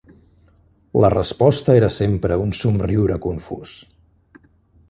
La 1.03 1.11
resposta 1.15 1.77
era 1.81 1.91
sempre 1.99 2.39
un 2.47 2.57
somriure 2.63 3.19
confús 3.27 3.79